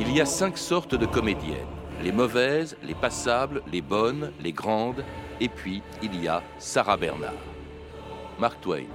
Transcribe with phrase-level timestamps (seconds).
[0.00, 1.54] Il y a cinq sortes de comédiennes.
[2.02, 5.04] Les mauvaises, les passables, les bonnes, les grandes,
[5.40, 7.32] et puis il y a Sarah Bernard.
[8.40, 8.86] Mark Twain.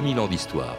[0.00, 0.76] 2000 ans d'histoire.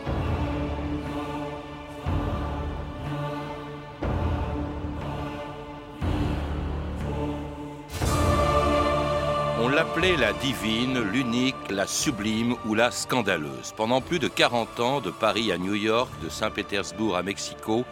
[9.61, 13.75] On l'appelait la divine, l'unique, la sublime ou la scandaleuse.
[13.77, 17.85] Pendant plus de 40 ans, de Paris à New York, de Saint-Pétersbourg à Mexico,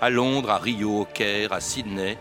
[0.00, 2.16] à Londres, à Rio, au Caire, à Sydney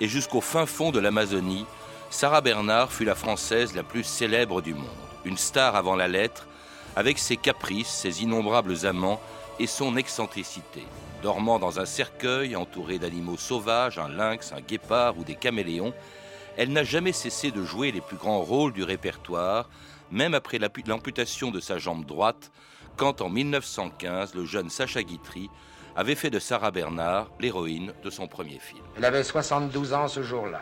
[0.00, 1.64] et jusqu'au fin fond de l'Amazonie,
[2.10, 4.88] Sarah Bernard fut la française la plus célèbre du monde.
[5.24, 6.48] Une star avant la lettre,
[6.96, 9.20] avec ses caprices, ses innombrables amants
[9.58, 10.82] et son excentricité.
[11.22, 15.92] Dormant dans un cercueil entouré d'animaux sauvages, un lynx, un guépard ou des caméléons,
[16.56, 19.68] elle n'a jamais cessé de jouer les plus grands rôles du répertoire,
[20.10, 22.50] même après l'amputation de sa jambe droite,
[22.96, 25.48] quand en 1915, le jeune Sacha Guitry
[25.96, 28.82] avait fait de Sarah Bernard l'héroïne de son premier film.
[28.96, 30.60] Elle avait 72 ans ce jour-là.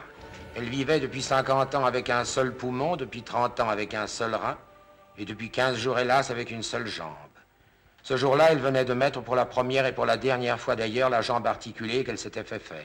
[0.56, 4.34] Elle vivait depuis 50 ans avec un seul poumon, depuis 30 ans avec un seul
[4.34, 4.56] rein,
[5.18, 7.12] et depuis 15 jours, hélas, avec une seule jambe.
[8.02, 11.10] Ce jour-là, elle venait de mettre pour la première et pour la dernière fois d'ailleurs
[11.10, 12.78] la jambe articulée qu'elle s'était fait faire.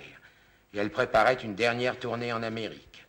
[0.73, 3.06] Et elle préparait une dernière tournée en Amérique.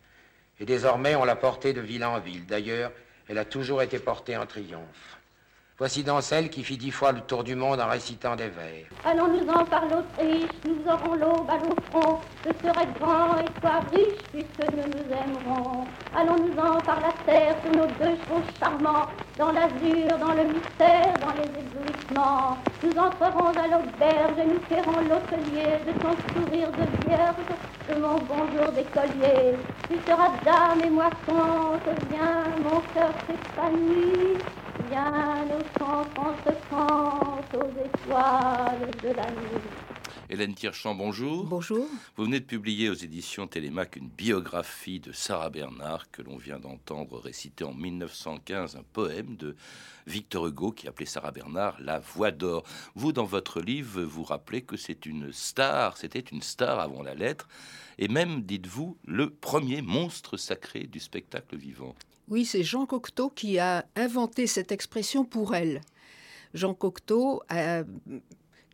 [0.59, 2.45] Et désormais, on l'a portée de ville en ville.
[2.45, 2.91] D'ailleurs,
[3.27, 5.17] elle a toujours été portée en triomphe.
[5.77, 8.85] Voici dans celle qui fit dix fois le tour du monde en récitant des vers.
[9.03, 12.21] Allons-nous-en par l'Autriche, nous aurons l'aube à nos fronts.
[12.45, 15.85] Je serai grand et toi riche, puisque nous nous aimerons.
[16.15, 21.33] Allons-nous-en par la terre, sur nos deux chevaux charmants, dans l'azur, dans le mystère, dans
[21.33, 22.57] les éblouissements.
[22.81, 27.35] Nous entrerons à l'auberge et nous ferons l'hôtelier de ton sourire de vierge,
[27.89, 29.57] de mon bonjour d'écolier.
[29.89, 34.39] Tu seras dame et moi comte, viens, mon cœur s'épanouit.
[34.89, 39.61] Viens, nos chantons se aux étoiles de la nuit.
[40.29, 41.45] Hélène Tirchamp, bonjour.
[41.45, 41.87] Bonjour.
[42.15, 46.59] Vous venez de publier aux éditions Télémac une biographie de Sarah Bernard que l'on vient
[46.59, 49.55] d'entendre réciter en 1915 un poème de
[50.07, 52.63] Victor Hugo qui appelait Sarah Bernard la voix d'or.
[52.95, 57.15] Vous, dans votre livre, vous rappelez que c'est une star, c'était une star avant la
[57.15, 57.47] lettre,
[57.97, 61.95] et même, dites-vous, le premier monstre sacré du spectacle vivant.
[62.27, 65.81] Oui, c'est Jean Cocteau qui a inventé cette expression pour elle.
[66.55, 67.83] Jean Cocteau, euh,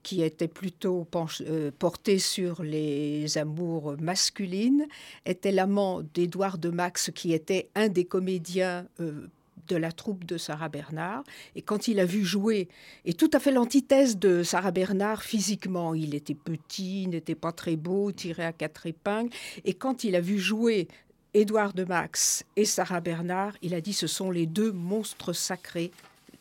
[0.03, 1.06] qui était plutôt
[1.41, 4.88] euh, porté sur les amours masculines,
[5.25, 9.28] était l'amant d'Édouard de Max, qui était un des comédiens euh,
[9.67, 11.23] de la troupe de Sarah Bernard.
[11.56, 12.69] Et quand il a vu jouer,
[13.03, 17.75] et tout à fait l'antithèse de Sarah Bernard physiquement, il était petit, n'était pas très
[17.75, 19.29] beau, tiré à quatre épingles.
[19.66, 20.88] Et quand il a vu jouer
[21.33, 25.91] Édouard de Max et Sarah Bernard, il a dit ce sont les deux monstres sacrés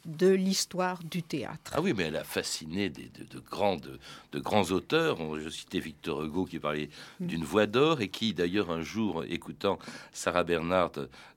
[0.07, 1.73] de l'histoire du théâtre.
[1.75, 5.19] Ah oui, mais elle a fasciné de, grands, de, grands auteurs.
[5.39, 6.89] Je citais Victor Hugo qui parlait
[7.21, 7.27] mm.
[7.27, 9.79] d'une voix d'or et qui, d'ailleurs, un jour, écoutant
[10.13, 10.93] Sarah Bernard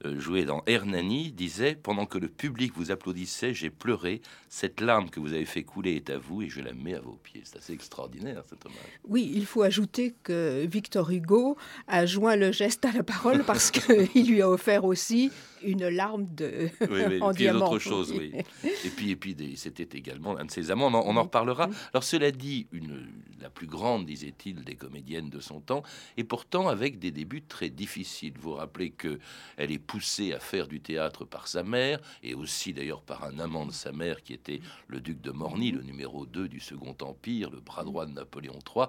[0.06, 4.22] euh, jouer dans Hernani, disait Pendant que le public vous applaudissait, j'ai pleuré.
[4.50, 7.02] Cette larme que vous avez fait couler est à vous et je la mets à
[7.02, 7.42] vos pieds.
[7.44, 8.78] C'est assez extraordinaire, cet hommage.
[9.08, 11.58] Oui, il faut ajouter que Victor Hugo
[11.88, 15.32] a joint le geste à la parole parce qu'il lui a offert aussi
[15.64, 17.66] une larme de oui, en diamant.
[17.66, 18.34] autre chose, oui.
[18.64, 20.88] Et puis, et puis c'était également un de ses amants.
[20.88, 21.70] On en, reparlera.
[21.94, 23.08] Alors, cela dit, une,
[23.42, 25.84] la plus grande, disait-il, des comédiennes de son temps,
[26.18, 28.34] et pourtant avec des débuts très difficiles.
[28.40, 29.20] Vous vous rappelez que
[29.58, 33.40] elle est poussée à faire du théâtre par sa mère, et aussi d'ailleurs par un
[33.40, 36.96] amant de sa mère qui était le duc de Morny, le numéro 2 du Second
[37.02, 38.86] Empire, le bras droit de Napoléon III.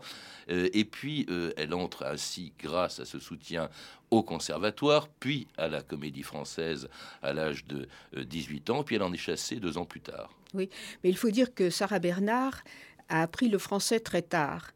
[0.51, 3.69] Euh, et puis, euh, elle entre ainsi, grâce à ce soutien
[4.11, 6.89] au conservatoire, puis à la comédie française
[7.23, 10.31] à l'âge de 18 euh, ans, puis elle en est chassée deux ans plus tard.
[10.55, 10.71] Oui,
[11.03, 12.63] mais il faut dire que Sarah Bernard
[13.09, 14.71] a appris le français très tard.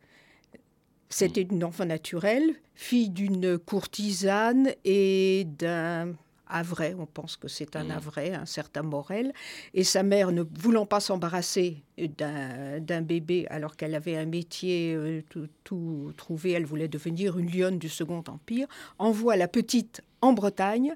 [1.08, 1.54] C'était hmm.
[1.54, 6.14] une enfant naturelle, fille d'une courtisane et d'un
[6.48, 9.32] Avray, on pense que c'est un Avray, un certain Morel,
[9.74, 15.22] et sa mère, ne voulant pas s'embarrasser d'un bébé alors qu'elle avait un métier euh,
[15.64, 18.66] tout, trouvé, elle voulait devenir une lionne du Second Empire,
[18.98, 20.94] envoie la petite en Bretagne,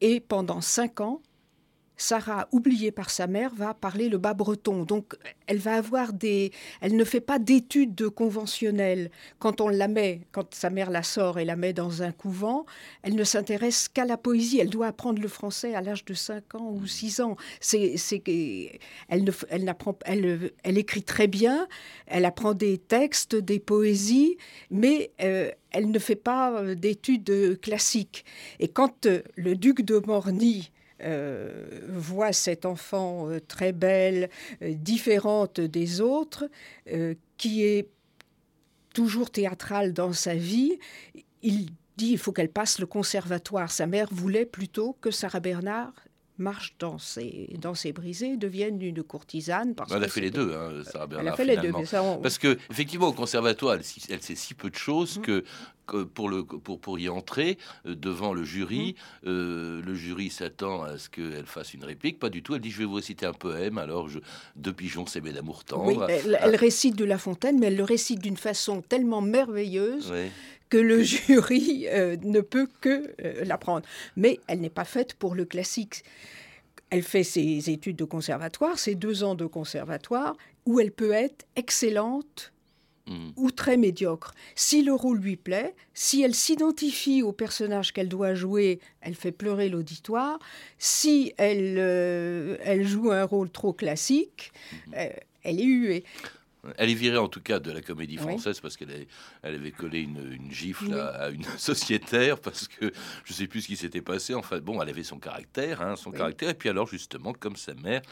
[0.00, 1.20] et pendant cinq ans,
[2.02, 4.82] Sarah, oubliée par sa mère, va parler le bas breton.
[4.82, 5.14] Donc,
[5.46, 6.50] elle va avoir des.
[6.80, 9.12] Elle ne fait pas d'études conventionnelles.
[9.38, 12.66] Quand on la met, quand sa mère la sort et la met dans un couvent,
[13.02, 14.58] elle ne s'intéresse qu'à la poésie.
[14.58, 17.36] Elle doit apprendre le français à l'âge de 5 ans ou 6 ans.
[17.60, 17.94] C'est,
[19.08, 21.68] elle, ne, elle, n'apprend, elle, elle écrit très bien,
[22.06, 24.38] elle apprend des textes, des poésies,
[24.70, 28.24] mais euh, elle ne fait pas euh, d'études classiques.
[28.58, 30.71] Et quand euh, le duc de Morny
[31.88, 36.48] voit cette enfant très belle, différente des autres,
[37.36, 37.88] qui est
[38.94, 40.78] toujours théâtrale dans sa vie,
[41.42, 41.66] il
[41.96, 43.70] dit il faut qu'elle passe le conservatoire.
[43.70, 45.94] Sa mère voulait plutôt que Sarah Bernard
[46.38, 49.74] marche dans ses, dans ses brisées, devienne une courtisane.
[49.74, 51.26] Parce elle a fait les deux, hein, Sarah Bernard.
[51.26, 51.72] Elle a fait les deux.
[52.22, 55.22] Parce que effectivement, au conservatoire, elle, sait si peu de choses mm.
[55.22, 55.44] que,
[56.14, 59.28] pour, le, pour, pour y entrer euh, devant le jury, mm.
[59.28, 62.18] euh, le jury s'attend à ce qu'elle fasse une réplique.
[62.18, 62.54] Pas du tout.
[62.54, 63.78] Elle dit Je vais vous réciter un poème.
[63.78, 64.18] Alors, je,
[64.56, 66.08] Deux pigeons s'aimaient d'amour tendre.
[66.08, 70.12] elle, elle, récite de La Fontaine, mais elle le récite d'une façon tellement merveilleuse
[70.72, 73.86] que le jury euh, ne peut que euh, l'apprendre.
[74.16, 76.02] Mais elle n'est pas faite pour le classique.
[76.88, 80.34] Elle fait ses études de conservatoire, ses deux ans de conservatoire,
[80.64, 82.54] où elle peut être excellente
[83.06, 83.32] hmm.
[83.36, 84.34] ou très médiocre.
[84.54, 89.32] Si le rôle lui plaît, si elle s'identifie au personnage qu'elle doit jouer, elle fait
[89.32, 90.38] pleurer l'auditoire.
[90.78, 94.52] Si elle, euh, elle joue un rôle trop classique,
[94.88, 94.92] hmm.
[95.42, 96.04] elle est huée.
[96.78, 99.06] Elle est virée en tout cas de la comédie française parce qu'elle
[99.42, 102.92] elle avait collé une, gifle à, une sociétaire parce que
[103.24, 104.34] je sais plus ce qui s'était passé.
[104.34, 106.50] Enfin bon, elle avait son caractère, hein, son caractère.
[106.50, 108.02] Et puis alors justement, comme sa mère,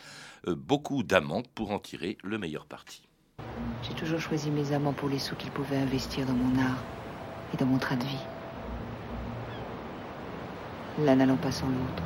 [0.48, 3.02] euh, beaucoup d'amants pour en tirer le meilleur parti.
[3.84, 6.82] J'ai toujours choisi mes amants pour les sous qu'ils pouvaient investir dans mon art
[7.54, 8.24] et dans mon train de vie.
[10.98, 12.02] L'un n'allant pas sans l'autre.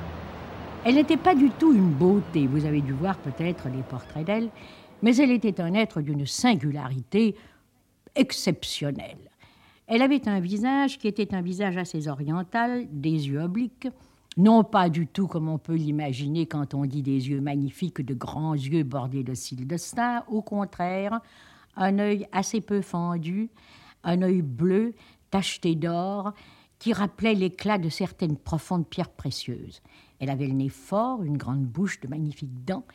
[0.85, 2.47] Elle n'était pas du tout une beauté.
[2.47, 4.51] Vous avez dû voir peut-être les portraits d'elle
[5.05, 7.37] mais elle était un être d'une singularité
[8.15, 9.31] exceptionnelle.
[9.87, 13.87] Elle avait un visage qui était un visage assez oriental, des yeux obliques,
[14.39, 18.15] non pas du tout comme on peut l'imaginer quand on dit des yeux magnifiques, de
[18.15, 21.21] grands yeux bordés de cils de star, au contraire,
[21.77, 23.51] un œil assez peu fendu,
[24.05, 24.95] un œil bleu,
[25.31, 26.33] tacheté d'or,
[26.79, 29.83] qui rappelait l'éclat de certaines profondes pierres précieuses.
[30.19, 32.87] Elle avait le nez fort, une grande bouche de magnifiques dents,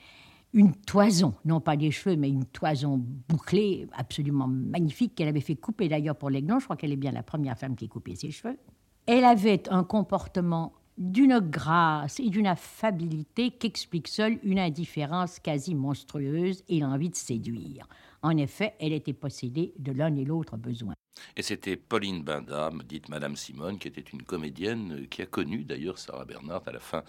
[0.53, 5.55] une toison, non pas des cheveux, mais une toison bouclée, absolument magnifique, qu'elle avait fait
[5.55, 6.59] couper d'ailleurs pour l'Aiglon.
[6.59, 8.57] Je crois qu'elle est bien la première femme qui coupait ses cheveux.
[9.05, 16.63] Elle avait un comportement d'une grâce et d'une affabilité qu'explique seule une indifférence quasi monstrueuse
[16.67, 17.87] et l'envie de séduire.
[18.21, 20.93] En effet, elle était possédée de l'un et l'autre besoin.
[21.37, 25.97] Et c'était Pauline Bindam, dite Madame Simone, qui était une comédienne qui a connu d'ailleurs
[25.97, 27.03] Sarah Bernhardt à la fin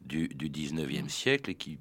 [0.00, 1.78] du, du 19e siècle et qui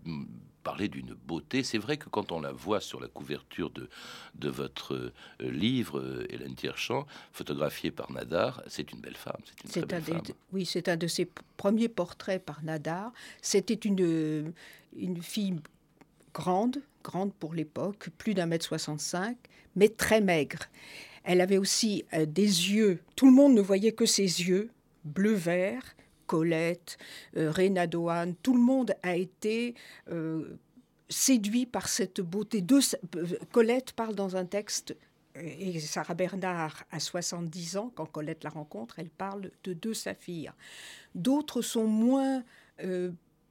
[0.63, 1.63] parlait d'une beauté.
[1.63, 3.89] C'est vrai que quand on la voit sur la couverture de,
[4.35, 9.41] de votre euh, livre, euh, Hélène Tierchamp, photographiée par Nadar, c'est une belle femme.
[9.65, 10.35] C'est une très belle femme.
[10.53, 13.11] oui, c'est un de ses premiers portraits par Nadar.
[13.41, 14.53] C'était une,
[14.95, 15.55] une fille
[16.33, 19.37] grande, grande pour l'époque, plus d'un mètre 65,
[19.75, 20.59] mais très maigre.
[21.23, 24.69] Elle avait aussi euh, des yeux, tout le monde ne voyait que ses yeux,
[25.05, 25.92] bleu-vert,
[26.25, 26.97] Colette,
[27.37, 29.75] euh, Renadoane, tout le monde a été
[30.09, 30.57] euh,
[31.09, 32.61] séduit par cette beauté.
[32.61, 32.79] De,
[33.51, 34.95] Colette parle dans un texte,
[35.35, 40.55] et Sarah Bernard a 70 ans, quand Colette la rencontre, elle parle de deux saphirs.
[41.15, 42.43] D'autres sont moins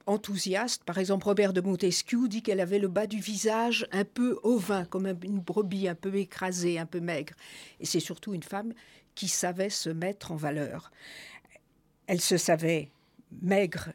[0.06, 0.84] enthousiaste.
[0.84, 4.84] Par exemple, Robert de Montesquieu dit qu'elle avait le bas du visage un peu ovin,
[4.84, 7.34] comme une brebis un peu écrasée, un peu maigre.
[7.80, 8.72] Et c'est surtout une femme
[9.14, 10.90] qui savait se mettre en valeur.
[12.12, 12.90] Elle se savait
[13.40, 13.88] maigre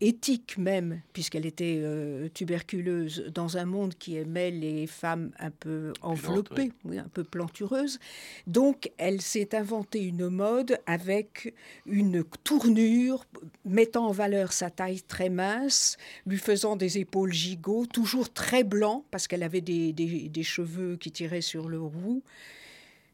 [0.00, 5.92] éthique même, puisqu'elle était euh, tuberculeuse, dans un monde qui aimait les femmes un peu
[6.00, 6.98] enveloppées, oui.
[6.98, 7.98] un peu plantureuses.
[8.46, 13.26] Donc, elle s'est inventée une mode avec une tournure
[13.66, 19.04] mettant en valeur sa taille très mince, lui faisant des épaules gigots, toujours très blancs,
[19.10, 22.22] parce qu'elle avait des, des, cheveux qui tiraient sur le roux.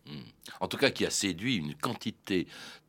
[0.07, 0.21] Hmm.
[0.61, 2.47] En tout cas, qui a séduit une quantité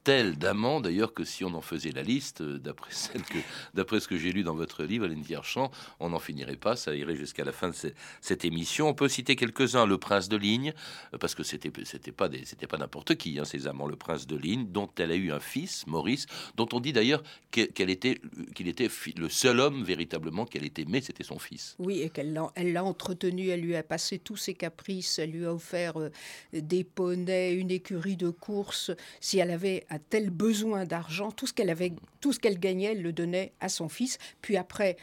[0.08, 2.92] tel d'amants d'ailleurs que si on en faisait la liste, euh, d'après
[4.00, 7.18] ce que j'ai lu dans votre livre, Hélène Vierchamp, on n'en finirait pas, ça irait
[7.18, 7.76] jusqu'à la fin de
[8.22, 8.88] cette, émission.
[8.88, 10.74] On peut citer quelques-uns, le prince de Ligne,
[11.14, 14.68] euh, parce que c'était c'était pas n'importe qui, hein, ces amants, le prince de Ligne,
[14.72, 17.22] dont elle a eu un fils, Maurice, dont on dit d'ailleurs
[17.52, 18.22] qu'elle était,
[18.56, 21.76] qu'il était le seul homme véritablement qu'elle ait aimé, c'était son fils.
[21.80, 25.46] Oui, et qu'elle l'a, l'a entretenu, elle lui a passé tous ses caprices, elle lui
[25.46, 26.12] a offert euh,
[26.54, 28.92] des poneys, une écurie de course.
[29.20, 33.02] Si elle avait tel besoin d'argent, tout ce qu'elle avait, tout ce qu'elle gagnait, elle
[33.02, 34.18] le donnait à son fils.
[34.42, 34.98] Puis après,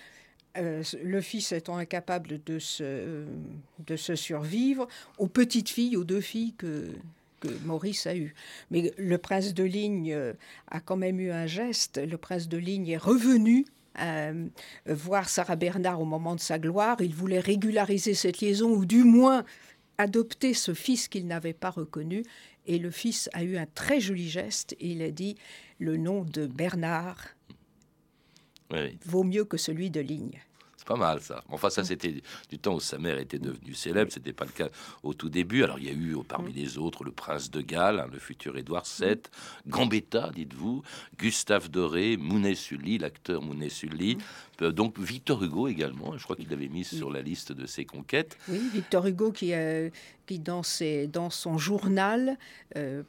[0.57, 3.25] le fils étant incapable de se,
[3.87, 4.87] de se survivre,
[5.19, 6.93] aux petites filles, aux deux filles que,
[7.41, 8.35] que Maurice a eues.
[8.71, 10.17] Mais le prince de Ligne
[10.71, 11.99] a quand même eu un geste.
[11.99, 13.67] Le prince de Ligne est revenu
[14.87, 16.97] voir Sarah Bernard au moment de sa gloire.
[17.01, 19.45] Il voulait régulariser cette liaison, ou du moins
[19.99, 22.25] adopter ce fils qu'il n'avait pas reconnu.
[22.67, 24.75] Et le fils a eu un très joli geste.
[24.81, 25.37] il a dit
[25.79, 27.29] le nom de Bernard
[29.05, 30.41] vaut mieux que celui de Ligne.
[30.85, 31.43] C'est pas mal ça.
[31.49, 31.85] Enfin, ça, mm.
[31.87, 34.13] c'était du temps où sa mère était devenue célèbre.
[34.13, 34.69] C'était pas le cas
[35.03, 35.65] au tout début.
[35.65, 36.57] Alors, il y a eu parmi mm.
[36.57, 39.17] les autres le prince de Galles, hein, le futur Édouard VII,
[39.67, 40.83] Gambetta, dites-vous,
[41.19, 44.65] Gustave Doré, Mounet-Sully, l'acteur Mounet-Sully, mm.
[44.65, 46.17] euh, donc Victor Hugo également.
[46.19, 48.37] Je crois qu'il l'avait mis sur la liste de ses conquêtes.
[48.49, 49.89] Oui, Victor Hugo qui, euh,
[50.27, 52.39] qui dans, ses, dans son journal.
[52.77, 53.03] Euh,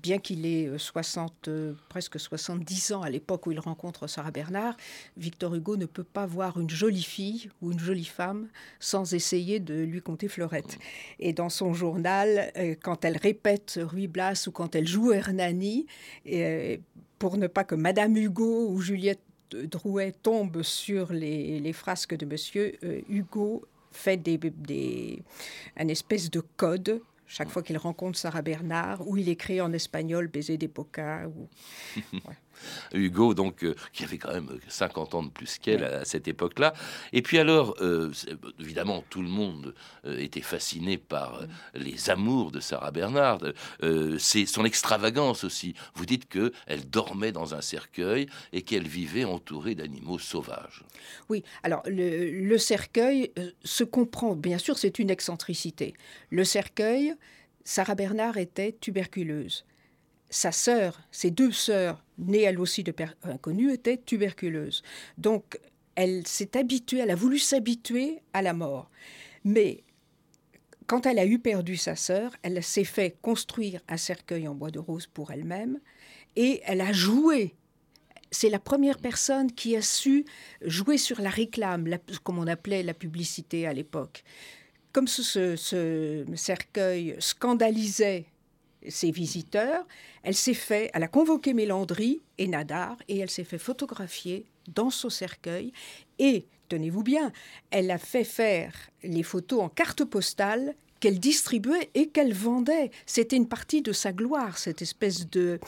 [0.00, 4.30] bien qu'il ait 60, euh, euh, presque 70 ans à l'époque où il rencontre Sarah
[4.30, 4.76] Bernard,
[5.16, 8.48] Victor Hugo ne peut pas voir une jolie fille ou une jolie femme
[8.80, 10.78] sans essayer de lui compter fleurette.
[11.18, 15.86] Et dans son journal, euh, quand elle répète Ruy Blas ou quand elle joue Hernani,
[17.18, 22.76] pour ne pas que Madame Hugo ou Juliette Drouet tombent sur les, frasques de Monsieur,
[23.08, 25.22] Hugo fait des, des,
[25.76, 30.28] un espèce de code chaque fois qu'il rencontre Sarah Bernard, ou il écrit en espagnol
[30.28, 31.28] Baiser des Pocas.
[31.28, 31.48] Ou...
[32.92, 36.72] Hugo, donc, euh, qui avait quand même 50 ans de plus qu'elle à, cette époque-là.
[37.12, 38.10] Et puis alors, euh,
[38.60, 41.42] évidemment, tout le monde euh, était fasciné par
[41.74, 43.40] les amours de Sarah Bernard.
[44.18, 45.74] c'est son extravagance aussi.
[45.94, 50.84] Vous dites que elle dormait dans un cercueil et qu'elle vivait entourée d'animaux sauvages.
[51.28, 53.32] Oui, alors le, le cercueil
[53.64, 55.94] se comprend, bien sûr, c'est une excentricité.
[56.30, 57.14] Le cercueil,
[57.64, 59.64] Sarah Bernard était tuberculeuse
[60.30, 64.82] sa sœur, ses deux sœurs, nées elles aussi de père inconnu, étaient tuberculeuses.
[65.16, 65.58] Donc,
[65.94, 68.90] elle s'est habituée, elle a voulu s'habituer à la mort.
[69.44, 69.82] Mais
[70.86, 74.70] quand elle a eu perdu sa sœur, elle s'est fait construire un cercueil en bois
[74.70, 75.80] de rose pour elle-même
[76.36, 77.54] et elle a joué.
[78.30, 80.24] C'est la première personne qui a su
[80.62, 81.88] jouer sur la réclame,
[82.22, 84.22] comme on appelait la publicité à l'époque.
[84.92, 85.56] Comme ce
[86.34, 88.26] cercueil scandalisait
[88.86, 89.86] ses visiteurs,
[90.22, 94.90] elle s'est fait, elle a convoqué Mélandry et Nadar et elle s'est fait photographier dans
[94.90, 95.72] son cercueil
[96.18, 97.32] et tenez-vous bien,
[97.70, 102.90] elle a fait faire les photos en carte postale qu'elle distribuait et qu'elle vendait.
[103.06, 105.60] C'était une partie de sa gloire, cette espèce de,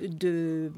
[0.00, 0.72] de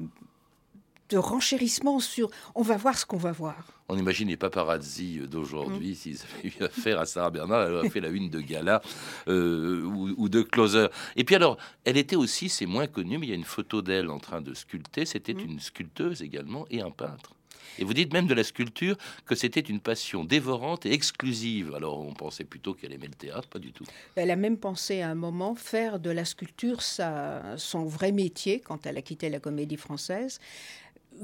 [1.11, 3.67] de renchérissement sur on va voir ce qu'on va voir.
[3.89, 5.95] On imagine les paparazzi d'aujourd'hui, mm.
[5.95, 8.81] s'ils avaient eu affaire à Sarah Bernard, elle aurait fait la une de gala
[9.27, 10.87] euh, ou, de closer.
[11.17, 13.81] Et puis alors, elle était aussi, c'est moins connu, mais il y a une photo
[13.81, 15.05] d'elle en train de sculpter.
[15.05, 15.39] C'était mm.
[15.39, 17.35] une sculpteuse également et un peintre.
[17.79, 21.73] Et vous dites même de la sculpture que c'était une passion dévorante et exclusive.
[21.75, 23.85] Alors on pensait plutôt qu'elle aimait le théâtre, pas du tout.
[24.15, 28.59] Elle a même pensé à un moment faire de la sculpture sa, son vrai métier
[28.59, 30.39] quand elle a quitté la comédie française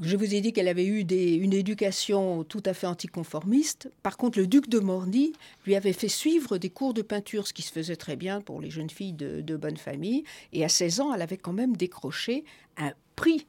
[0.00, 3.90] je vous ai dit qu'elle avait eu une éducation tout à fait anticonformiste.
[4.02, 5.32] Par contre, le duc de Morny
[5.66, 8.60] lui avait fait suivre des cours de peinture, ce qui se faisait très bien pour
[8.60, 10.24] les jeunes filles de, bonne famille.
[10.52, 12.44] Et à 16 ans, elle avait quand même décroché
[12.76, 13.46] un prix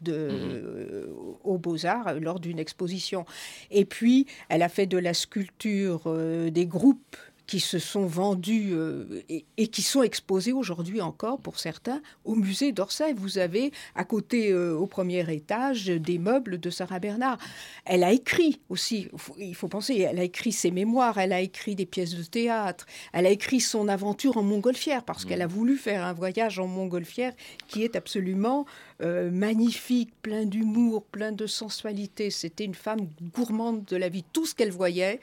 [0.00, 1.38] de, mmh.
[1.44, 3.26] aux beaux-arts lors d'une exposition.
[3.70, 7.16] Et puis, elle a fait de la sculpture euh, des groupes
[7.52, 12.72] qui se sont vendus euh, et, qui sont exposés aujourd'hui encore pour certains au musée
[12.72, 13.12] d'Orsay.
[13.12, 17.36] Vous avez à côté, euh, au premier étage, des meubles de Sarah Bernard.
[17.84, 21.74] Elle a écrit aussi, il faut penser, elle a écrit ses mémoires, elle a écrit
[21.74, 25.50] des pièces de théâtre, elle a écrit son aventure en montgolfière parce qu'elle a mmh.
[25.50, 27.34] voulu faire un voyage en montgolfière
[27.68, 28.64] qui est absolument
[29.02, 32.30] euh, magnifique, plein d'humour, plein de sensualité.
[32.30, 34.24] C'était une femme gourmande de la vie.
[34.32, 35.20] Tout ce qu'elle voyait,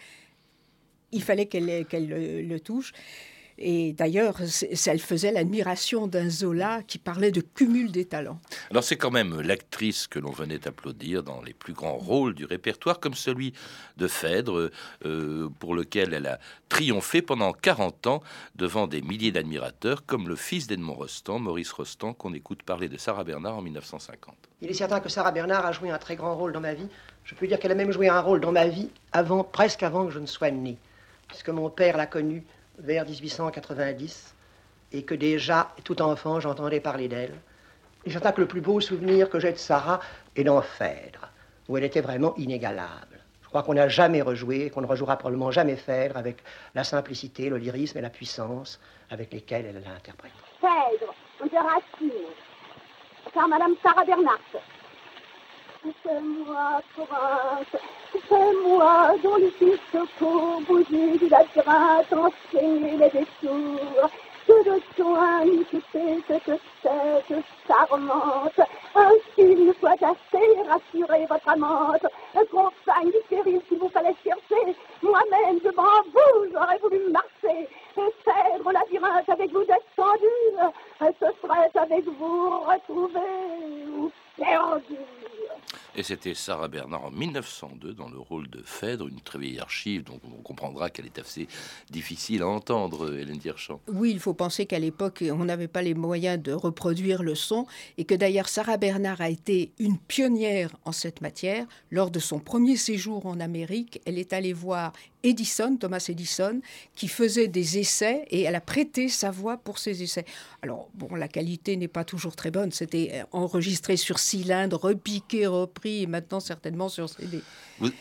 [1.12, 2.94] il fallait qu'elle le, touche.
[3.62, 8.40] Et d'ailleurs, elle faisait l'admiration d'un Zola qui parlait de cumul des talents.
[8.72, 12.46] Alors c'est quand même l'actrice que l'on venait applaudir dans les plus grands rôles du
[12.46, 13.52] répertoire, comme celui
[13.98, 14.72] de Phèdre,
[15.06, 16.40] euh, pour lequel elle a
[16.70, 18.24] triomphé pendant 40 ans
[18.56, 22.96] devant des milliers d'admirateurs, comme le fils d'Edmond Rostand, Maurice Rostand, qu'on écoute parler de
[22.96, 24.36] Sarah Bernard en 1950.
[24.62, 26.88] Il est certain que Sarah Bernard a joué un très grand rôle dans ma vie.
[27.26, 30.06] Je peux dire qu'elle a même joué un rôle dans ma vie avant, presque avant
[30.06, 30.78] que je ne sois né
[31.30, 32.44] puisque mon père l'a connue
[32.80, 34.36] vers 1890
[34.92, 37.36] et que déjà, tout enfant, j'entendais parler d'elle.
[38.06, 40.00] Et j'entends que le plus beau souvenir que j'ai de Sarah
[40.36, 41.30] est dans Phèdre,
[41.68, 43.20] où elle était vraiment inégalable.
[43.44, 46.38] Je crois qu'on n'a jamais rejoué, qu'on ne rejouera probablement jamais Phèdre avec
[46.76, 50.36] la simplicité, le lyrisme et la puissance avec lesquelles elle l'a interprété.
[50.62, 52.12] Phèdre, de Racine,
[53.34, 54.40] car Madame Sarah Bernhardt,
[56.04, 57.82] C'est moi, Provence,
[58.28, 59.50] c'est moi dont le
[60.20, 64.10] pour bouger du labyrinthe, enchaîner les détours.
[64.48, 68.60] Que de soin nous quitter cette tête charmante,
[68.96, 72.06] ainsi soit assez, rassurer votre amante,
[72.52, 77.68] compagne du péril qu'il vous fallait chercher, moi-même devant vous, j'aurais voulu marcher,
[77.98, 83.20] et faire au labyrinthe avec vous descendu, ce serait avec vous retrouvé
[83.98, 84.98] ou perdu.
[85.96, 90.04] Et c'était Sarah Bernard en 1902 dans le rôle de Phèdre, une très vieille archive,
[90.04, 91.48] donc on comprendra qu'elle est assez
[91.90, 93.82] difficile à entendre, Hélène Dierchamp.
[93.88, 97.66] Oui, il faut penser qu'à l'époque, on n'avait pas les moyens de reproduire le son,
[97.98, 101.66] et que d'ailleurs Sarah Bernard a été une pionnière en cette matière.
[101.92, 106.62] Lors de son premier séjour en Amérique, elle est allée voir Edison, Thomas Edison,
[106.96, 110.26] qui faisait des essais et elle a prêté sa voix pour ces essais.
[110.62, 112.72] Alors, bon, la qualité n'est pas toujours très bonne.
[112.72, 117.42] C'était enregistré sur cylindre, repiqué, repris et maintenant certainement sur CD.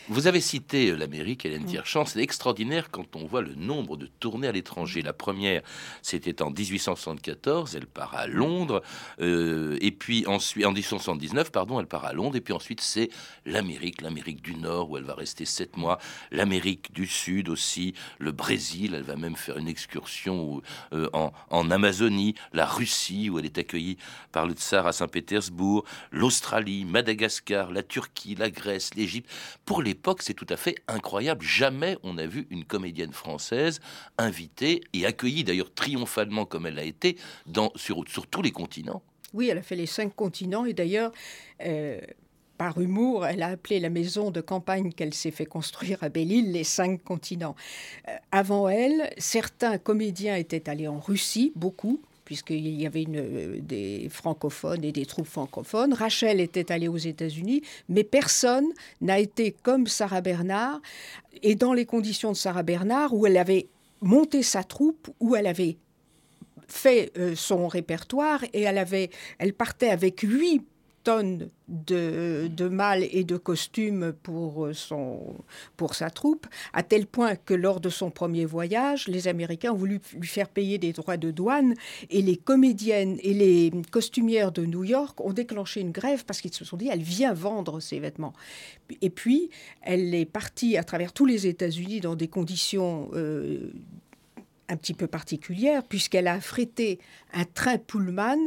[0.08, 2.04] Vous, avez cité euh, l'Amérique, Hélène Dierchamp.
[2.04, 5.02] C'est extraordinaire quand on voit le nombre de tournées à l'étranger.
[5.02, 5.62] La première,
[6.02, 7.76] c'était en 1874.
[7.76, 8.82] Elle part à Londres.
[9.20, 12.36] Euh, et puis ensuite, en 1879, pardon, elle part à Londres.
[12.36, 13.08] Et puis ensuite, c'est
[13.46, 15.98] l'Amérique, l'Amérique du Nord, où elle va rester sept mois.
[16.32, 18.94] L'Amérique du Sud aussi, le Brésil.
[18.96, 20.60] Elle va même faire une excursion
[20.92, 22.34] euh, en, en, Amazonie.
[22.52, 23.96] La Russie, où elle est accueillie
[24.32, 25.84] par le tsar à Saint-Pétersbourg.
[26.10, 29.30] L'Australie, Madagascar, la Turquie, la Grèce, l'Égypte
[29.64, 31.44] pour l'époque, c'est tout à fait incroyable.
[31.44, 33.80] Jamais on a vu une comédienne française
[34.18, 39.02] invitée et accueillie d'ailleurs triomphalement comme elle l'a été dans, sur, tous les continents.
[39.34, 41.12] Oui, elle a fait les cinq continents et d'ailleurs,
[41.64, 42.00] euh,
[42.56, 46.52] par humour, elle a appelé la maison de campagne qu'elle s'est fait construire à Belle-Île
[46.52, 47.54] les cinq continents.
[48.08, 54.08] Euh, avant elle, certains comédiens étaient allés en Russie, beaucoup, puisqu'il y avait une, des
[54.10, 55.94] francophones et des troupes francophones.
[55.94, 58.66] Rachel était allée aux États-Unis, mais personne
[59.00, 60.82] n'a été comme Sarah Bernard,
[61.42, 63.68] et dans les conditions de Sarah Bernard, où elle avait
[64.02, 65.78] monté sa troupe, où elle avait
[66.66, 69.08] fait euh, son répertoire, et elle, avait,
[69.38, 70.62] elle partait avec huit
[71.08, 75.34] de, de et de costumes pour, euh, son,
[75.76, 79.76] pour sa troupe, à tel point que lors de son premier voyage, les Américains ont
[79.76, 81.74] voulu lui faire payer des droits de douane
[82.10, 86.54] et les comédiennes et les costumières de New York ont déclenché une grève parce qu'ils
[86.54, 88.34] se sont dit elle vient vendre ses vêtements.
[89.00, 89.50] Et puis,
[89.82, 93.72] elle est partie à travers tous les États-Unis dans des conditions euh,
[94.68, 96.98] un petit peu particulières, puisqu'elle a affrété
[97.32, 98.38] un train Pullman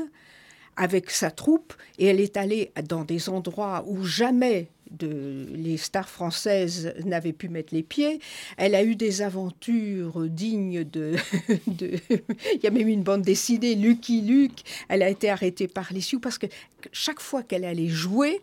[0.77, 6.09] avec sa troupe et elle est allée dans des endroits où jamais de, les stars
[6.09, 8.19] françaises n'avaient pu mettre les pieds.
[8.57, 11.15] Elle a eu des aventures dignes de...
[11.67, 14.63] Il y a même une bande dessinée, Lucky Luke.
[14.89, 16.47] Elle a été arrêtée par les Sioux parce que
[16.91, 18.41] chaque fois qu'elle allait jouer,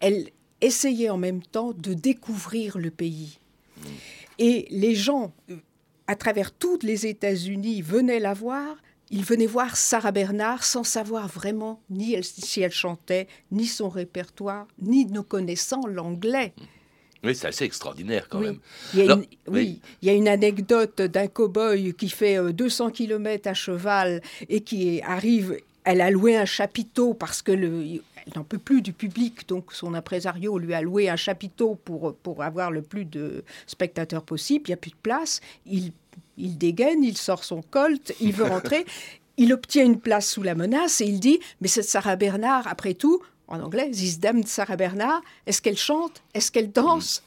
[0.00, 3.38] elle essayait en même temps de découvrir le pays.
[4.38, 5.32] Et les gens,
[6.06, 8.76] à travers tous les États-Unis, venaient la voir
[9.10, 14.66] il venait voir Sarah Bernard sans savoir vraiment ni si elle chantait, ni son répertoire,
[14.80, 16.52] ni ne connaissant l'anglais.
[17.24, 18.58] Oui, c'est assez extraordinaire quand même.
[18.94, 22.86] Il y a une, oui, il y a une anecdote d'un cow-boy qui fait 200
[22.86, 25.56] euh, km à cheval et qui arrive.
[25.84, 29.72] Elle a loué un chapiteau parce que le, elle n'en peut plus du public, donc
[29.72, 34.64] son impresario lui a loué un chapiteau pour, pour avoir le plus de spectateurs possible.
[34.66, 35.40] Il n'y a plus de place.
[35.64, 35.92] Il
[36.36, 38.84] il dégaine, il sort son colt, il veut rentrer.
[39.36, 42.94] il obtient une place sous la menace et il dit Mais cette Sarah Bernard, après
[42.94, 46.22] tout, en anglais, This damned Sarah Bernard, est-ce qu'elle chante?
[46.34, 47.22] Est-ce qu'elle danse?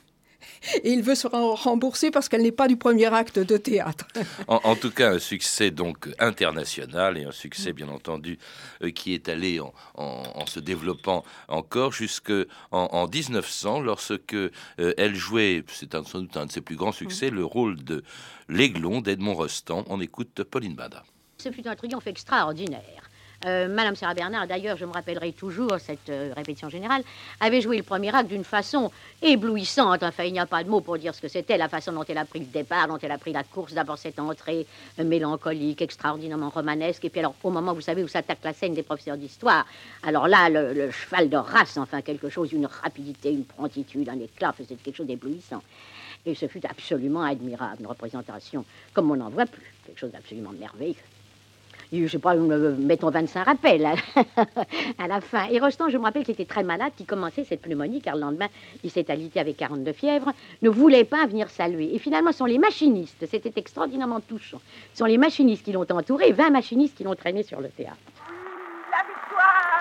[0.84, 4.08] et il veut se rembourser parce qu'elle n'est pas du premier acte de théâtre.
[4.48, 8.40] En, tout cas, un succès donc international et un succès bien entendu
[8.84, 12.32] euh, qui est allé en, se développant encore jusque
[12.72, 17.30] en, 1900 lorsque euh, elle jouait, c'est sans doute un de ses plus grands succès,
[17.30, 18.04] le rôle de
[18.48, 19.86] l'Aiglon d'Edmond Rostand.
[19.88, 21.04] On écoute Pauline Bada.
[21.38, 23.09] Ce fut un triomphe extraordinaire.
[23.46, 27.04] Euh, Madame Sarah Bernard, d'ailleurs, je me rappellerai toujours cette euh, répétition générale,
[27.40, 30.04] avait joué le premier acte d'une façon éblouissante.
[30.04, 32.04] Enfin, il n'y a pas de mots pour dire ce que c'était, la façon dont
[32.04, 33.74] elle a pris le départ, dont elle a pris la course.
[33.74, 34.68] D'abord, cette entrée
[35.00, 37.06] euh, mélancolique, extraordinairement romanesque.
[37.06, 39.66] Et puis, alors, au moment, vous savez, où s'attaque la scène des professeurs d'histoire,
[40.04, 44.54] alors là, le, cheval de race, enfin, quelque chose, une rapidité, une promptitude, un éclat,
[44.58, 45.64] c'était quelque chose d'éblouissant.
[46.26, 50.52] Et ce fut absolument admirable, une représentation comme on n'en voit plus, quelque chose d'absolument
[50.52, 50.96] merveilleux
[51.92, 53.86] je sais pas, mettons 25 rappels
[54.98, 55.48] à, la fin.
[55.50, 58.22] Et Rostand, je me rappelle qu'il était très malade, qu'il commençait cette pneumonie, car le
[58.22, 58.48] lendemain,
[58.84, 61.96] il s'est alité avec 42 fièvres, ne voulait pas venir saluer.
[61.96, 64.62] Et finalement, ce sont les machinistes, c'était extraordinairement touchant,
[64.94, 67.98] ce sont les machinistes qui l'ont entouré, 20 machinistes qui l'ont traîné sur le théâtre.
[68.92, 69.80] La victoire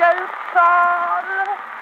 [0.00, 1.79] hjelp,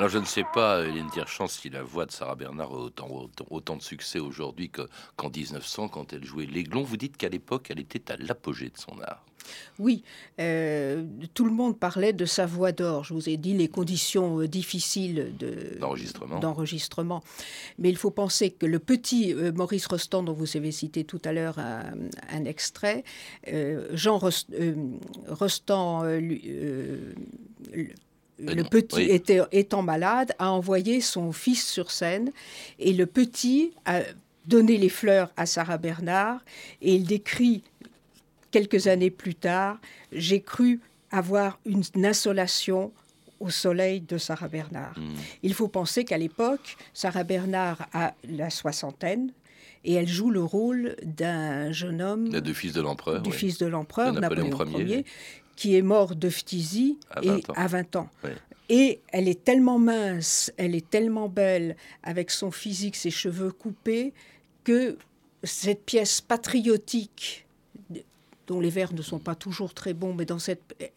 [0.00, 3.06] Alors je ne sais pas, Hélène Tierchamp, si la voix de Sarah Bernard a autant,
[3.10, 6.82] autant, autant de succès aujourd'hui qu'en 1900 quand elle jouait l'aiglon.
[6.82, 9.22] Vous dites qu'à l'époque, elle était à l'apogée de son art.
[9.78, 10.02] Oui,
[10.40, 13.04] euh, tout le monde parlait de sa voix d'or.
[13.04, 15.34] Je vous ai dit les conditions euh, difficiles
[16.40, 17.22] d'enregistrement.
[17.78, 21.20] Mais il faut penser que le petit euh, Maurice Rostand, dont vous avez cité tout
[21.26, 23.04] à l'heure un, extrait,
[23.92, 26.04] Jean Rostand,
[28.40, 32.32] le petit était, étant malade, a envoyé son fils sur scène
[32.78, 34.00] et le petit a
[34.46, 36.40] donné les fleurs à Sarah Bernard
[36.80, 37.62] et il décrit
[38.50, 39.78] quelques années plus tard,
[40.12, 42.92] j'ai cru avoir une insolation
[43.38, 44.98] au soleil de Sarah Bernard.
[44.98, 45.14] Hmm.
[45.42, 49.32] Il faut penser qu'à l'époque, Sarah Bernard a la soixantaine,
[49.84, 52.28] et elle joue le rôle d'un jeune homme.
[52.28, 53.22] Du fils de l'empereur.
[53.22, 55.04] Du fils de l'empereur, Napoléon, Ier,
[55.56, 57.52] qui est mort de phtisie à 20 ans.
[57.56, 58.10] À 20 ans.
[58.68, 64.12] Et elle est tellement mince, elle est tellement belle, avec son physique, ses cheveux coupés,
[64.62, 64.96] que
[65.42, 67.46] cette pièce patriotique,
[68.46, 70.92] dont les vers ne sont pas toujours très bons, mais dans cette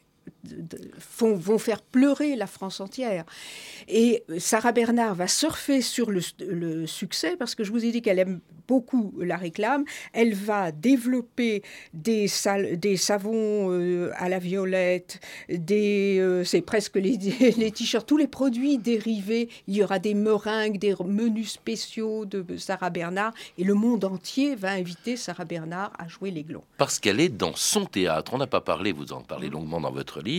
[1.20, 3.26] vont faire pleurer la France entière.
[3.88, 8.20] Et Sarah Bernard va surfer sur le, succès parce que je vous ai dit qu'elle
[8.20, 9.84] aime beaucoup la réclame.
[10.14, 12.28] Elle va développer des,
[12.78, 17.18] des savons euh, à la violette, euh, c'est presque les,
[17.58, 19.50] les t-shirts, tous les produits dérivés.
[19.68, 24.56] Il y aura des meringues, des menus spéciaux de Sarah Bernard et le monde entier
[24.56, 26.64] va inviter Sarah Bernard à jouer l'aiglon.
[26.78, 28.34] Parce qu'elle est dans son théâtre.
[28.34, 30.33] On n'a pas parlé, vous en parlez longuement dans votre livre,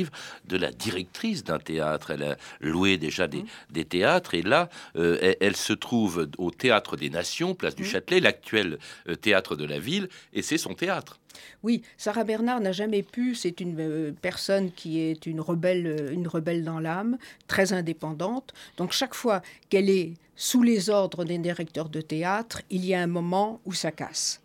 [0.46, 2.10] de la directrice d'un théâtre.
[2.10, 3.84] Elle a loué déjà des, mmh.
[3.84, 7.86] théâtres et là, euh, elle, se trouve au Théâtre des Nations, place du mmh.
[7.86, 8.78] Châtelet, l'actuel
[9.08, 11.18] euh, théâtre de la ville, et c'est son théâtre.
[11.62, 16.28] Oui, Sarah Bernard n'a jamais pu, c'est une euh, personne qui est une rebelle, une
[16.28, 18.52] rebelle dans l'âme, très indépendante.
[18.76, 23.00] Donc chaque fois qu'elle est sous les ordres des directeurs de théâtre, il y a
[23.00, 24.40] un moment où ça casse.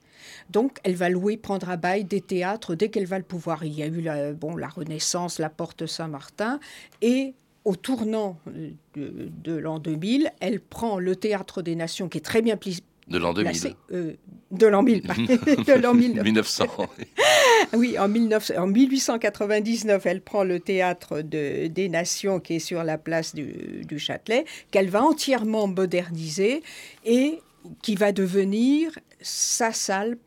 [0.50, 3.64] Donc, elle va louer, prendre à bail des théâtres dès qu'elle va le pouvoir.
[3.64, 6.60] Il y a eu la, bon, la Renaissance, la Porte Saint-Martin,
[7.02, 7.34] et
[7.66, 8.40] au tournant
[8.96, 12.58] de, l'an 2000, elle prend le Théâtre des Nations, qui est très bien
[13.10, 13.76] de l'an 2000.
[13.92, 14.14] Euh,
[14.52, 15.02] de l'an 1000,
[15.68, 16.66] de l'an 1900.
[17.74, 22.84] oui, en, 19, en 1899, elle prend le théâtre de, des Nations qui est sur
[22.84, 26.64] la place du, du Châtelet, qu'elle va entièrement moderniser
[27.06, 27.42] et
[27.82, 28.92] qui va devenir
[29.22, 30.18] sa salle.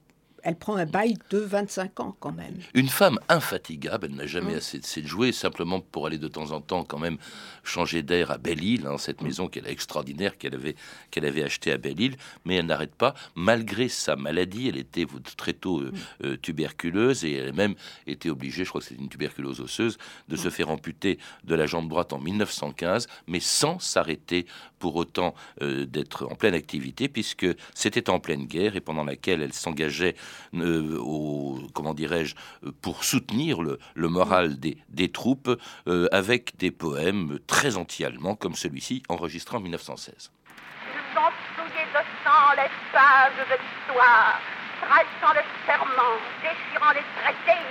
[0.45, 2.57] Elle prend un bail de 25 ans quand même.
[2.75, 6.61] Une femme infatigable, elle n'a jamais assez de jouer, simplement pour aller de temps en
[6.61, 7.19] temps quand même
[7.63, 10.75] changer d'air à Belle-Île, hein, cette maison qu'elle a extraordinaire qu'elle avait,
[11.13, 15.53] qu'elle avait achetée à Belle-Île, mais elle n'arrête pas, malgré sa maladie, elle était très
[15.53, 15.93] tôt euh,
[16.25, 17.77] euh, tuberculeuse et elle a même
[18.09, 19.97] été obligée, je crois que c'est une tuberculose osseuse,
[20.29, 24.47] de se faire amputer de la jambe droite en 1915, mais sans s'arrêter
[24.83, 29.41] pour autant euh, d'être en pleine activité, puisque c'était en pleine guerre et pendant laquelle
[29.41, 30.17] elle s'engageait,
[30.55, 32.35] euh, au, comment dirais-je,
[32.81, 39.57] pour soutenir le, moral des, troupes euh, avec des poèmes très anti-allemands comme celui-ci, enregistré
[39.57, 40.33] en 1916.
[40.35, 44.41] Ils ont souillé de sang les pages de l'histoire,
[44.81, 47.63] trahissant le serment, déchirant les traités,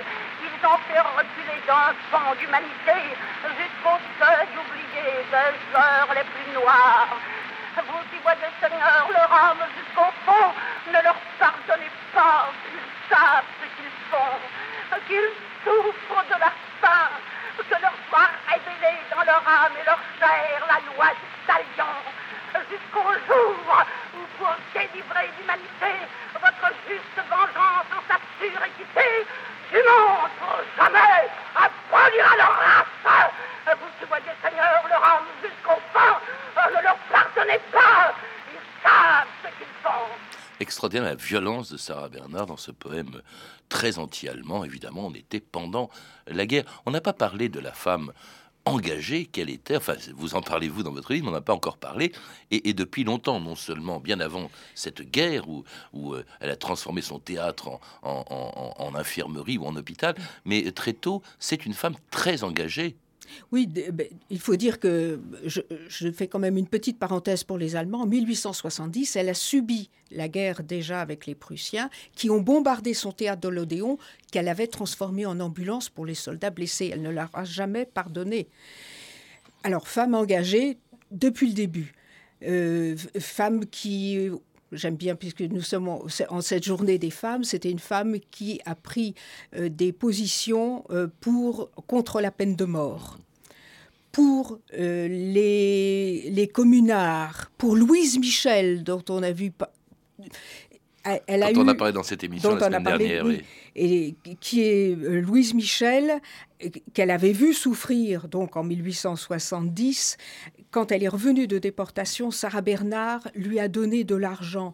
[0.65, 3.17] ont fait reculer d'un pan d'humanité
[3.57, 7.07] jusqu'au seuil oublié des heures les plus noires.
[7.75, 10.53] Vous qui voyez, Seigneur, leur âme jusqu'au fond,
[10.87, 14.37] ne leur pardonnez pas qu'ils savent ce qu'ils font,
[15.07, 17.09] qu'ils souffrent de la faim,
[17.57, 21.95] que leur soit révélée dans leur âme et leur chair la loi du talion,
[22.69, 29.25] jusqu'au jour où pour délivrer l'humanité, votre juste vengeance en sa pure équité,
[29.71, 30.29] du monde
[30.75, 33.31] jamais abolira leur race.
[33.79, 36.15] Vous qui voyez, Seigneur, leur âme jusqu'au fond,
[36.75, 38.13] ne leur pardonnez pas.
[38.51, 40.09] Ils savent ce qu'ils font.
[40.83, 43.21] La violence de Sarah Bernard dans ce poème
[43.69, 44.65] très anti-allemand.
[44.65, 45.91] Évidemment, on était pendant
[46.25, 46.63] la guerre.
[46.87, 48.11] On n'a pas parlé de la femme
[48.65, 49.77] engagée qu'elle était.
[49.77, 52.11] Enfin, vous en parlez vous dans votre livre, on n'a pas encore parlé.
[52.49, 55.63] Et, depuis longtemps, non seulement bien avant cette guerre où,
[55.93, 60.15] où euh, elle a transformé son théâtre en, infirmerie ou en hôpital,
[60.45, 62.97] mais très tôt, c'est une femme très engagée
[63.51, 67.75] oui, ben, il faut dire que je, fais quand même une petite parenthèse pour les
[67.75, 68.01] Allemands.
[68.01, 73.11] En 1870, elle a subi la guerre déjà avec les Prussiens, qui ont bombardé son
[73.11, 73.97] théâtre de l'Odéon,
[74.31, 76.89] qu'elle avait transformé en ambulance pour les soldats blessés.
[76.93, 78.47] Elle ne leur a jamais pardonné.
[79.63, 80.77] Alors, femme engagée
[81.11, 81.93] depuis le début.
[82.43, 84.29] Euh, femme qui
[84.71, 88.75] j'aime bien puisque nous sommes en, cette journée des femmes, c'était une femme qui a
[88.75, 89.15] pris
[89.55, 93.17] euh, des positions euh, pour, contre la peine de mort.
[94.11, 99.53] Pour euh, les, les communards, pour Louise Michel, dont on a vu
[101.03, 103.25] elle a on a parlé dans cette émission la semaine dernière.
[103.75, 106.19] Et qui est euh, Louise Michel,
[106.93, 110.17] qu'elle avait vu souffrir donc en 1870.
[110.71, 114.73] Quand elle est revenue de déportation, Sarah Bernard lui a donné de l'argent.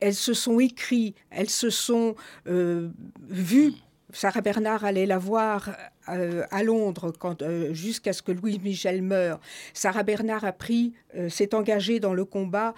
[0.00, 2.16] Elles se sont écrites, elles se sont
[2.48, 2.88] euh,
[3.28, 3.72] vues.
[4.12, 5.70] Sarah Bernard allait la voir
[6.08, 7.12] euh, à Londres
[7.70, 9.40] jusqu'à ce que Louise Michel meure.
[9.72, 10.92] Sarah Bernard a pris,
[11.28, 12.74] s'est engagée dans le combat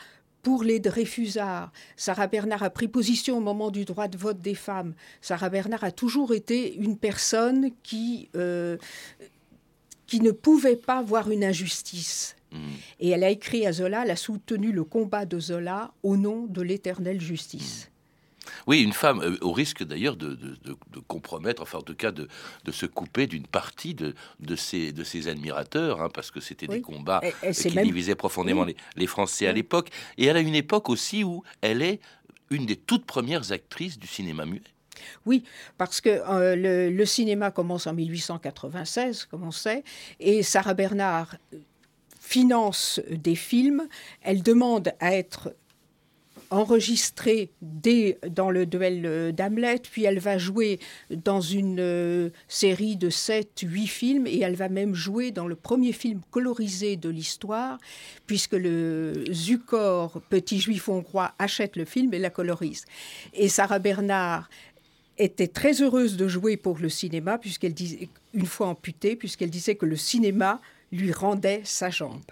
[0.47, 1.73] pour les Dreyfusards.
[1.97, 4.95] Sarah Bernard a pris position au moment du droit de vote des femmes.
[5.21, 8.77] Sarah Bernard a toujours été une personne qui, euh,
[10.07, 12.37] qui ne pouvait pas voir une injustice.
[12.53, 12.59] Mm.
[13.01, 16.47] Et elle a écrit à Zola, elle a soutenu le combat de Zola au nom
[16.47, 17.91] de l'éternelle justice.
[18.67, 20.37] Oui, une femme, euh, au risque d'ailleurs de,
[21.07, 22.29] compromettre, enfin en tout cas de,
[22.71, 24.15] se couper d'une partie de,
[24.57, 27.21] ses, de ses admirateurs, hein, parce que c'était des combats
[27.53, 29.91] qui divisaient profondément les, Français à l'époque.
[30.19, 32.01] Et elle a une époque aussi où elle est
[32.51, 34.63] une des toutes premières actrices du cinéma muet.
[35.27, 35.45] Oui,
[35.79, 39.85] parce que euh, le, le, cinéma commence en 1896, comme on sait,
[40.19, 41.37] et Sarah Bernard
[42.27, 43.87] finance des films.
[44.23, 45.55] Elle demande à être
[46.51, 50.79] enregistrée dès dans le duel euh, d'Hamlet, puis elle va jouer
[51.11, 55.93] dans une euh, série de 7-8 films, et elle va même jouer dans le premier
[55.93, 57.79] film colorisé de l'histoire,
[58.27, 62.85] puisque le Zucor, petit juif hongrois, achète le film et la colorise.
[63.35, 64.49] Et Sarah Bernard
[65.19, 69.75] était très heureuse de jouer pour le cinéma, puisqu'elle disait, une fois amputée, puisqu'elle disait
[69.75, 70.61] que le cinéma
[70.93, 72.23] lui rendait sa jambe.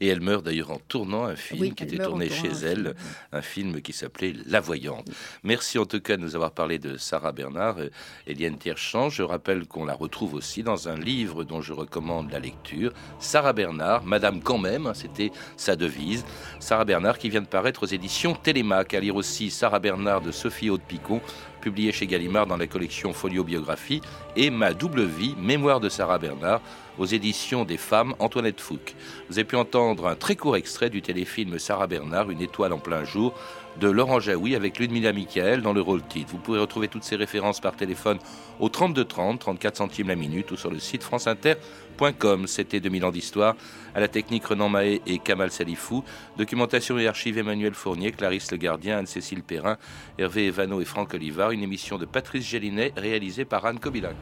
[0.00, 2.94] Et elle meurt d'ailleurs en tournant un film qui était tourné chez elle,
[3.32, 5.08] un film qui s'appelait La Voyante.
[5.44, 7.90] Merci en tout cas de nous avoir parlé de Sarah Bernard, euh,
[8.26, 9.10] Eliane Tierchamp.
[9.10, 13.52] Je rappelle qu'on la retrouve aussi dans un livre dont je recommande la lecture, Sarah
[13.52, 16.24] Bernard, Madame quand même, hein, c'était sa devise.
[16.58, 18.94] Sarah Bernard qui vient de paraître aux éditions Télémac.
[18.94, 21.20] À lire aussi Sarah Bernard de Sophie Haute-Picon
[21.60, 24.00] publié chez Gallimard dans la collection Folio Biographie,
[24.36, 26.60] et Ma double vie, Mémoire de Sarah Bernard,
[26.98, 28.94] aux éditions des femmes Antoinette Fouque.
[29.28, 32.78] Vous avez pu entendre un très court extrait du téléfilm Sarah Bernard, Une étoile en
[32.78, 33.34] plein jour,
[33.80, 36.32] de Laurent Jaoui avec Ludmila Michael dans le rôle titre.
[36.32, 38.18] Vous pouvez retrouver toutes ces références par téléphone
[38.60, 42.46] au 32 30, 34 centimes la minute ou sur le site franceinter.com.
[42.46, 43.56] C'était 2000 ans d'histoire.
[43.94, 46.04] À la technique Renan Mahé et Kamal Salifou.
[46.36, 49.78] Documentation et archives Emmanuel Fournier, Clarisse Le Gardien, Anne-Cécile Perrin,
[50.18, 51.52] Hervé Evano et Franck Olivard.
[51.52, 54.16] Une émission de Patrice Gélinet réalisée par Anne Kobilac.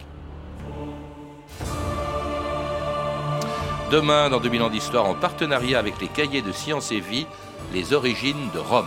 [3.91, 7.27] Demain, dans 2000 ans d'histoire, en partenariat avec les cahiers de sciences et vie,
[7.73, 8.87] les origines de Rome.